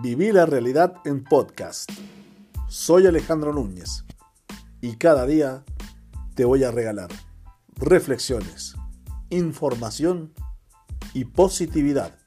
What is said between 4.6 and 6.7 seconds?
y cada día te voy a